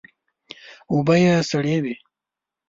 [0.91, 1.95] اوبه یې سړې وې.